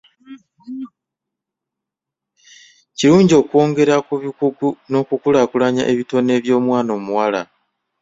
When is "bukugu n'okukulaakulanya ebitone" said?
4.23-6.33